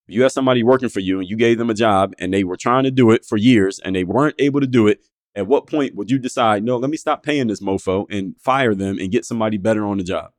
[0.08, 2.43] If you have somebody working for you and you gave them a job and they
[2.43, 4.99] were trying to do it for years and they weren't able to do it,
[5.36, 8.76] at what point would you decide, no, let me stop paying this mofo and fire
[8.76, 10.32] them and get somebody better on the job?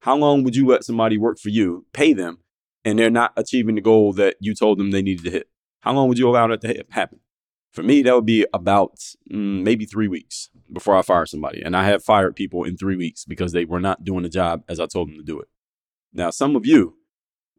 [0.00, 2.38] How long would you let somebody work for you, pay them,
[2.84, 5.48] and they're not achieving the goal that you told them they needed to hit?
[5.80, 7.20] How long would you allow that to happen?
[7.72, 8.98] For me, that would be about
[9.30, 11.62] mm, maybe three weeks before I fire somebody.
[11.62, 14.62] And I have fired people in three weeks because they were not doing the job
[14.68, 15.48] as I told them to do it.
[16.12, 16.96] Now, some of you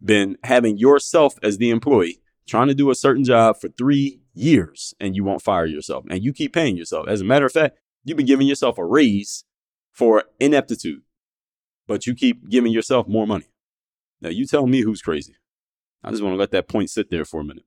[0.03, 4.93] been having yourself as the employee trying to do a certain job for three years
[4.99, 7.07] and you won't fire yourself and you keep paying yourself.
[7.07, 9.43] As a matter of fact, you've been giving yourself a raise
[9.91, 11.01] for ineptitude,
[11.87, 13.47] but you keep giving yourself more money.
[14.21, 15.35] Now, you tell me who's crazy.
[16.03, 17.65] I just want to let that point sit there for a minute.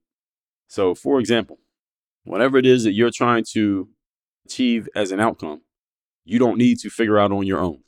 [0.69, 1.59] So, for example,
[2.25, 3.89] whatever it is that you're trying to
[4.47, 5.63] achieve as an outcome,
[6.25, 7.83] you don't need to figure out on your own.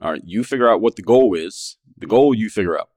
[0.00, 1.76] All right, you figure out what the goal is.
[1.96, 2.88] The goal you figure out.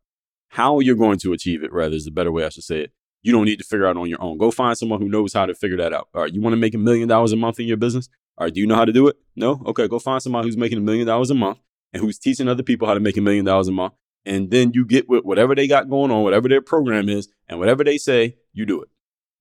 [0.50, 2.92] How you're going to achieve it, rather, is the better way I should say it.
[3.26, 4.38] You don't need to figure out on your own.
[4.38, 6.10] Go find someone who knows how to figure that out.
[6.14, 8.08] All right, you want to make a million dollars a month in your business?
[8.38, 9.18] All right, do you know how to do it?
[9.36, 9.64] No?
[9.66, 11.58] Okay, go find somebody who's making a million dollars a month
[11.92, 13.96] and who's teaching other people how to make a million dollars a month.
[14.28, 17.58] And then you get with whatever they got going on, whatever their program is, and
[17.58, 18.90] whatever they say, you do it.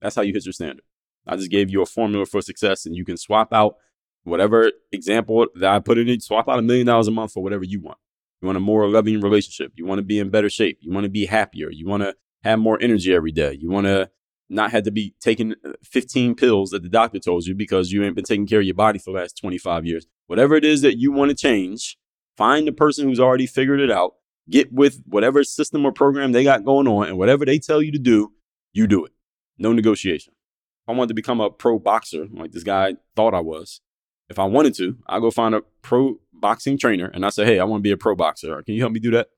[0.01, 0.85] That's how you hit your standard.
[1.27, 3.77] I just gave you a formula for success, and you can swap out
[4.23, 7.43] whatever example that I put in, it, swap out a million dollars a month for
[7.43, 7.99] whatever you want.
[8.41, 9.73] You want a more loving relationship.
[9.77, 10.79] You want to be in better shape.
[10.81, 11.71] You want to be happier.
[11.71, 13.57] You want to have more energy every day.
[13.59, 14.11] You want to
[14.51, 18.05] not have to be taking uh, 15 pills that the doctor told you because you
[18.05, 20.07] ain't been taking care of your body for the last 25 years.
[20.27, 21.97] Whatever it is that you want to change,
[22.37, 24.15] find the person who's already figured it out.
[24.49, 27.91] Get with whatever system or program they got going on, and whatever they tell you
[27.93, 28.33] to do,
[28.75, 29.13] you do it.
[29.57, 30.35] No negotiation.
[30.83, 33.81] If I wanted to become a pro boxer, like this guy thought I was.
[34.29, 37.59] If I wanted to, I go find a pro boxing trainer and I say, Hey,
[37.59, 38.63] I want to be a pro boxer.
[38.63, 39.29] Can you help me do that?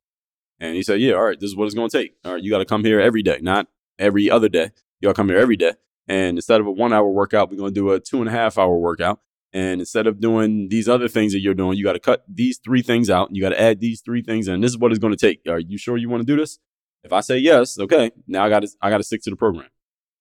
[0.59, 2.15] And he said, Yeah, all right, this is what it's going to take.
[2.25, 4.71] All right, you got to come here every day, not every other day.
[5.01, 5.73] You got to come here every day.
[6.09, 8.33] And instead of a one hour workout, we're going to do a two and a
[8.33, 9.21] half hour workout.
[9.53, 12.59] And instead of doing these other things that you're doing, you got to cut these
[12.59, 13.31] three things out.
[13.33, 15.41] You got to add these three things And This is what it's going to take.
[15.49, 16.59] Are you sure you want to do this?
[17.05, 19.37] If I say yes, okay, now I got to I got to stick to the
[19.37, 19.69] program.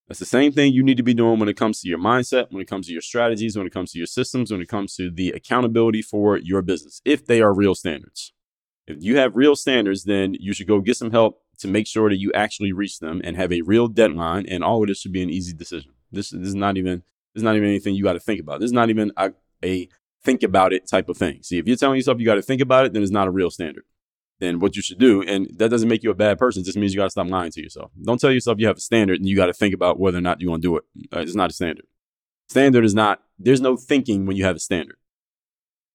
[0.08, 2.52] That's the same thing you need to be doing when it comes to your mindset,
[2.52, 4.96] when it comes to your strategies, when it comes to your systems, when it comes
[4.98, 8.32] to the accountability for your business, if they are real standards.
[8.88, 12.10] If you have real standards, then you should go get some help to make sure
[12.10, 14.46] that you actually reach them and have a real deadline.
[14.48, 15.92] And all of this should be an easy decision.
[16.12, 18.62] This, this is not even this is not even anything you got to think about.
[18.62, 19.90] This is not even a, a
[20.24, 21.44] think about it type of thing.
[21.44, 23.32] See, if you're telling yourself you got to think about it, then it's not a
[23.32, 23.84] real standard
[24.40, 26.78] then what you should do, and that doesn't make you a bad person, it just
[26.78, 27.92] means you got to stop lying to yourself.
[28.02, 30.22] Don't tell yourself you have a standard and you got to think about whether or
[30.22, 30.84] not you're going to do it.
[31.14, 31.86] Uh, it's not a standard.
[32.50, 34.98] Standard is not, there's no thinking when you have a standard.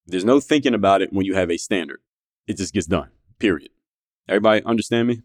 [0.07, 2.01] There's no thinking about it when you have a standard.
[2.47, 3.71] It just gets done, period.
[4.29, 5.23] Everybody understand me?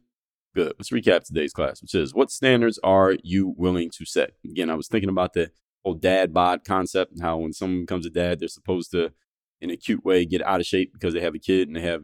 [0.54, 0.74] Good.
[0.78, 4.32] Let's recap today's class, which is what standards are you willing to set?
[4.44, 5.52] Again, I was thinking about the
[5.84, 9.12] whole dad bod concept and how when someone becomes a dad, they're supposed to,
[9.60, 11.82] in a cute way, get out of shape because they have a kid and they
[11.82, 12.04] have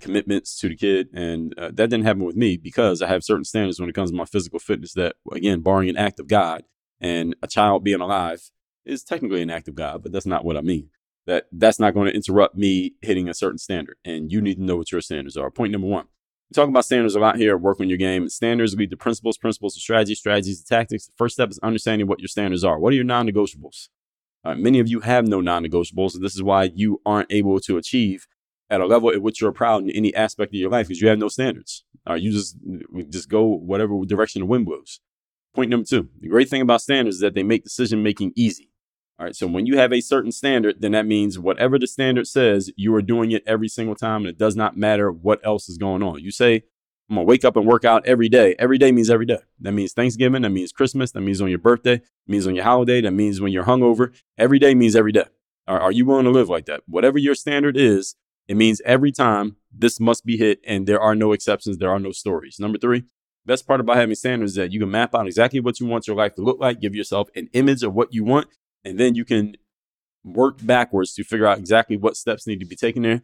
[0.00, 1.08] commitments to the kid.
[1.14, 4.10] And uh, that didn't happen with me because I have certain standards when it comes
[4.10, 6.64] to my physical fitness that, again, barring an act of God
[7.00, 8.50] and a child being alive
[8.84, 10.90] is technically an act of God, but that's not what I mean.
[11.28, 13.98] That that's not going to interrupt me hitting a certain standard.
[14.02, 15.50] And you need to know what your standards are.
[15.50, 16.06] Point number one.
[16.50, 17.58] We talk about standards a lot here.
[17.58, 18.30] Work on your game.
[18.30, 21.04] Standards lead to principles, principles to strategy, strategies to tactics.
[21.04, 22.78] The first step is understanding what your standards are.
[22.78, 23.88] What are your non-negotiables?
[24.42, 27.76] Uh, many of you have no non-negotiables, and this is why you aren't able to
[27.76, 28.26] achieve
[28.70, 31.08] at a level at which you're proud in any aspect of your life because you
[31.08, 31.84] have no standards.
[32.06, 32.56] Or you just
[33.10, 35.00] just go whatever direction the wind blows.
[35.54, 38.70] Point number two: the great thing about standards is that they make decision making easy.
[39.18, 42.28] All right, so when you have a certain standard, then that means whatever the standard
[42.28, 45.68] says, you are doing it every single time, and it does not matter what else
[45.68, 46.20] is going on.
[46.20, 46.62] You say,
[47.10, 49.40] "I'm gonna wake up and work out every day." Every day means every day.
[49.58, 50.42] That means Thanksgiving.
[50.42, 51.10] That means Christmas.
[51.10, 51.96] That means on your birthday.
[51.96, 53.00] That means on your holiday.
[53.00, 54.12] That means when you're hungover.
[54.36, 55.24] Every day means every day.
[55.66, 56.82] Are, are you willing to live like that?
[56.86, 58.14] Whatever your standard is,
[58.46, 61.98] it means every time this must be hit and there are no exceptions, there are
[61.98, 62.58] no stories.
[62.60, 63.02] Number three,
[63.44, 66.06] best part about having standards is that you can map out exactly what you want
[66.06, 68.46] your life to look like, give yourself an image of what you want,
[68.84, 69.56] and then you can
[70.24, 73.22] work backwards to figure out exactly what steps need to be taken there.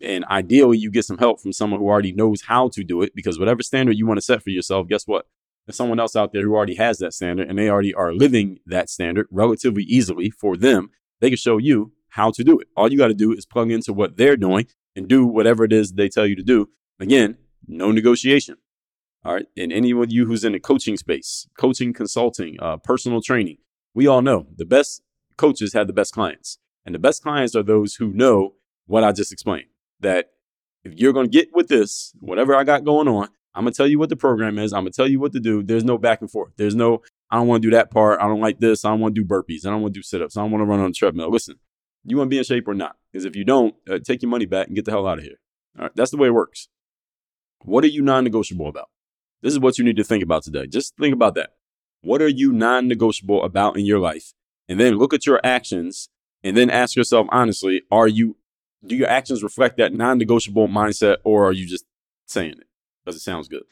[0.00, 3.14] And ideally, you get some help from someone who already knows how to do it
[3.14, 5.26] because whatever standard you want to set for yourself, guess what?
[5.66, 8.58] There's someone else out there who already has that standard and they already are living
[8.66, 10.90] that standard relatively easily for them.
[11.20, 12.66] They can show you how to do it.
[12.76, 15.72] All you got to do is plug into what they're doing and do whatever it
[15.72, 16.68] is they tell you to do.
[16.98, 17.36] Again,
[17.68, 18.56] no negotiation.
[19.24, 19.46] All right.
[19.56, 23.58] And any of you who's in the coaching space, coaching, consulting, uh, personal training,
[23.94, 25.02] we all know the best
[25.36, 26.58] coaches have the best clients.
[26.84, 28.54] And the best clients are those who know
[28.86, 29.66] what I just explained.
[30.00, 30.30] That
[30.84, 33.76] if you're going to get with this, whatever I got going on, I'm going to
[33.76, 34.72] tell you what the program is.
[34.72, 35.62] I'm going to tell you what to do.
[35.62, 36.52] There's no back and forth.
[36.56, 38.20] There's no, I don't want to do that part.
[38.20, 38.84] I don't like this.
[38.84, 39.66] I don't want to do burpees.
[39.66, 40.36] I don't want to do sit ups.
[40.36, 41.30] I don't want to run on the treadmill.
[41.30, 41.56] Listen,
[42.04, 42.96] you want to be in shape or not?
[43.12, 45.24] Because if you don't, uh, take your money back and get the hell out of
[45.24, 45.36] here.
[45.78, 45.92] All right.
[45.94, 46.68] That's the way it works.
[47.64, 48.88] What are you non negotiable about?
[49.42, 50.66] This is what you need to think about today.
[50.66, 51.50] Just think about that.
[52.02, 54.34] What are you non negotiable about in your life?
[54.68, 56.08] And then look at your actions
[56.42, 58.36] and then ask yourself honestly, are you,
[58.84, 61.84] do your actions reflect that non negotiable mindset or are you just
[62.26, 62.66] saying it
[63.04, 63.64] because it sounds good?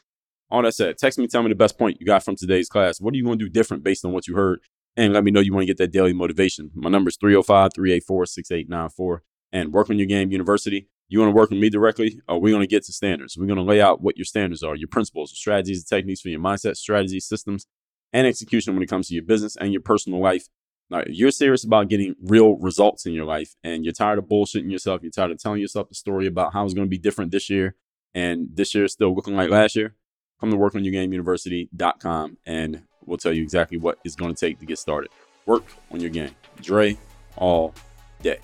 [0.49, 2.99] All that said, text me, tell me the best point you got from today's class.
[2.99, 4.59] What are you going to do different based on what you heard?
[4.97, 6.71] And let me know you want to get that daily motivation.
[6.73, 10.87] My number is 305 384 6894 and Work on Your Game University.
[11.07, 13.37] You want to work with me directly, or we're going to get to standards.
[13.37, 16.29] We're going to lay out what your standards are, your principles, strategies, and techniques for
[16.29, 17.65] your mindset, strategies, systems,
[18.13, 20.47] and execution when it comes to your business and your personal life.
[20.89, 24.25] Now, if you're serious about getting real results in your life and you're tired of
[24.25, 26.97] bullshitting yourself, you're tired of telling yourself the story about how it's going to be
[26.97, 27.75] different this year
[28.13, 29.95] and this year is still looking like last year,
[30.39, 34.77] come to workonyourgameuniversity.com and we'll tell you exactly what it's going to take to get
[34.77, 35.09] started.
[35.45, 36.31] Work on your game.
[36.61, 36.97] Dre
[37.37, 37.73] all
[38.21, 38.39] day.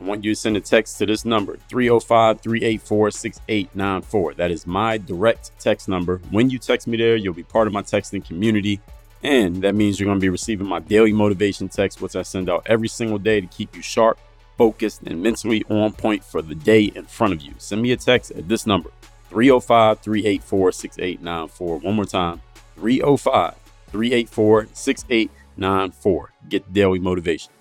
[0.00, 4.34] I want you to send a text to this number 305 384 6894.
[4.34, 6.22] That is my direct text number.
[6.30, 8.80] When you text me there, you'll be part of my texting community.
[9.22, 12.48] And that means you're going to be receiving my daily motivation text, which I send
[12.48, 14.18] out every single day to keep you sharp,
[14.56, 17.52] focused, and mentally on point for the day in front of you.
[17.58, 18.90] Send me a text at this number
[19.28, 21.78] 305 384 6894.
[21.78, 22.40] One more time
[22.76, 23.54] 305
[23.90, 26.32] 384 6894.
[26.48, 27.52] Get daily motivation.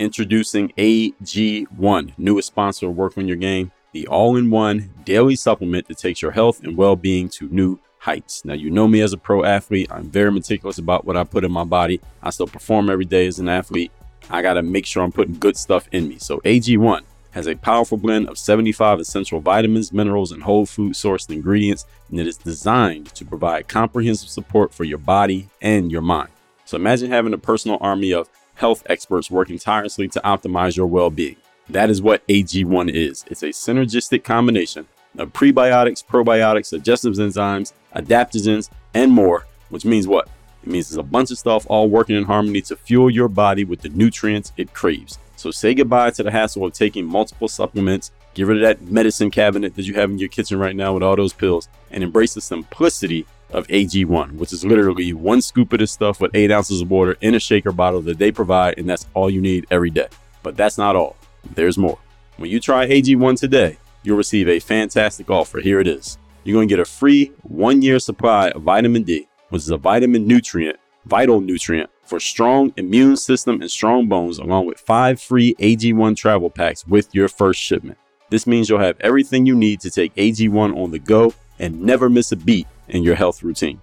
[0.00, 5.88] Introducing AG1, newest sponsor of Work on Your Game, the all in one daily supplement
[5.88, 8.42] that takes your health and well being to new heights.
[8.46, 9.88] Now, you know me as a pro athlete.
[9.90, 12.00] I'm very meticulous about what I put in my body.
[12.22, 13.92] I still perform every day as an athlete.
[14.30, 16.16] I got to make sure I'm putting good stuff in me.
[16.16, 21.30] So, AG1 has a powerful blend of 75 essential vitamins, minerals, and whole food sourced
[21.30, 26.30] ingredients, and it is designed to provide comprehensive support for your body and your mind.
[26.64, 31.10] So, imagine having a personal army of health experts working tirelessly to optimize your well
[31.10, 31.36] being.
[31.70, 33.24] That is what AG1 is.
[33.28, 40.28] It's a synergistic combination of prebiotics, probiotics, digestive enzymes, adaptogens, and more, which means what?
[40.62, 43.64] It means there's a bunch of stuff all working in harmony to fuel your body
[43.64, 45.18] with the nutrients it craves.
[45.36, 49.30] So say goodbye to the hassle of taking multiple supplements, get rid of that medicine
[49.30, 52.34] cabinet that you have in your kitchen right now with all those pills, and embrace
[52.34, 56.80] the simplicity of AG1, which is literally one scoop of this stuff with eight ounces
[56.80, 59.90] of water in a shaker bottle that they provide, and that's all you need every
[59.90, 60.08] day.
[60.42, 61.16] But that's not all.
[61.54, 61.98] There's more.
[62.36, 65.60] When you try AG1 today, you'll receive a fantastic offer.
[65.60, 66.18] Here it is.
[66.44, 69.76] You're going to get a free one year supply of vitamin D, which is a
[69.76, 75.54] vitamin nutrient, vital nutrient for strong immune system and strong bones, along with five free
[75.56, 77.98] AG1 travel packs with your first shipment.
[78.30, 82.08] This means you'll have everything you need to take AG1 on the go and never
[82.08, 83.80] miss a beat in your health routine.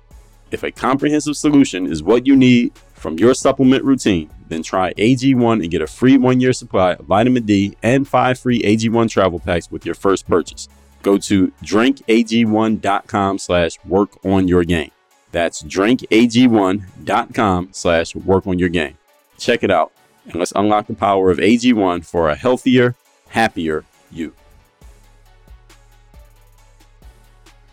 [0.52, 5.62] If a comprehensive solution is what you need from your supplement routine, then try AG1
[5.62, 9.40] and get a free one year supply of vitamin D and five free AG1 travel
[9.40, 10.70] packs with your first purchase.
[11.04, 14.92] Go to drinkag1.com slash work on your game.
[15.32, 18.98] That's drinkag1.com slash work on your game.
[19.38, 19.92] Check it out
[20.26, 22.96] and let's unlock the power of AG1 for a healthier,
[23.30, 24.34] happier you.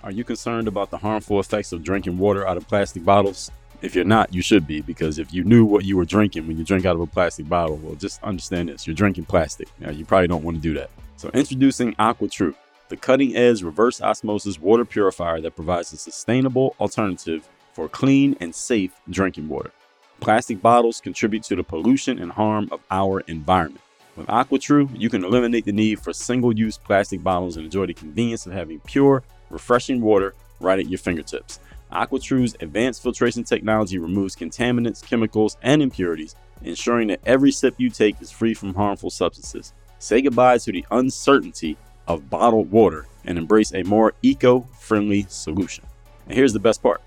[0.05, 3.51] Are you concerned about the harmful effects of drinking water out of plastic bottles?
[3.81, 6.59] If you're not, you should be, because if you knew what you were drinking when
[6.59, 9.67] you drink out of a plastic bottle, well, just understand this you're drinking plastic.
[9.81, 10.91] Now, you probably don't want to do that.
[11.17, 12.55] So, introducing AquaTru,
[12.91, 18.55] the cutting edge reverse osmosis water purifier that provides a sustainable alternative for clean and
[18.55, 19.71] safe drinking water.
[20.21, 23.81] Plastic bottles contribute to the pollution and harm of our environment.
[24.17, 27.95] With AquaTru, you can eliminate the need for single use plastic bottles and enjoy the
[27.95, 31.61] convenience of having pure, refreshing water right at your fingertips.
[31.93, 38.21] AquaTru's advanced filtration technology removes contaminants, chemicals, and impurities, ensuring that every sip you take
[38.21, 39.73] is free from harmful substances.
[39.99, 41.77] Say goodbye to the uncertainty
[42.09, 45.85] of bottled water and embrace a more eco friendly solution.
[46.27, 47.01] And here's the best part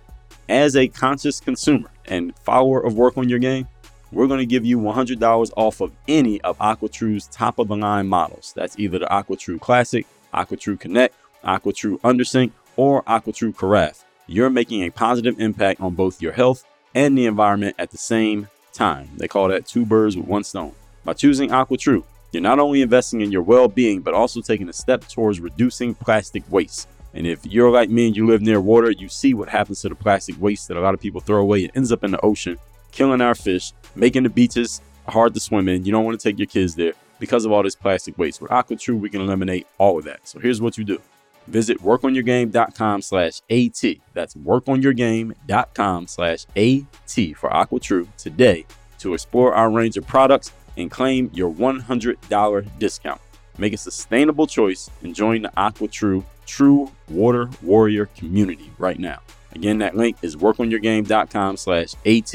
[0.49, 3.67] as a conscious consumer and follower of Work on Your Game,
[4.11, 8.07] we're going to give you $100 off of any of AquaTru's top of the line
[8.07, 8.53] models.
[8.55, 11.13] That's either the AquaTru Classic, AquaTru Connect,
[11.47, 14.03] AquaTru Undersink, or AquaTru Carafe.
[14.27, 18.49] You're making a positive impact on both your health and the environment at the same
[18.73, 19.09] time.
[19.17, 20.73] They call that two birds with one stone.
[21.03, 24.73] By choosing AquaTru, you're not only investing in your well being, but also taking a
[24.73, 26.89] step towards reducing plastic waste.
[27.13, 29.89] And if you're like me and you live near water, you see what happens to
[29.89, 31.63] the plastic waste that a lot of people throw away.
[31.63, 32.57] It ends up in the ocean,
[32.91, 35.85] killing our fish, making the beaches hard to swim in.
[35.85, 38.41] You don't want to take your kids there because of all this plastic waste.
[38.41, 40.27] With AquaTru, we can eliminate all of that.
[40.27, 41.01] So here's what you do.
[41.47, 43.83] Visit workonyourgame.com slash AT.
[44.13, 48.65] That's workonyourgame.com slash AT for AquaTru today
[48.99, 53.21] to explore our range of products and claim your $100 discount.
[53.57, 59.19] Make a sustainable choice and join the AquaTru True Water Warrior community right now.
[59.53, 62.33] Again, that link is workonyourgame.com slash AT.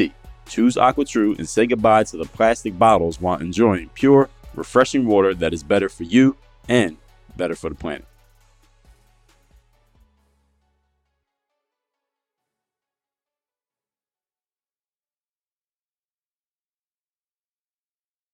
[0.48, 5.54] Choose AquaTru and say goodbye to the plastic bottles while enjoying pure, refreshing water that
[5.54, 6.36] is better for you
[6.68, 6.96] and
[7.36, 8.04] better for the planet.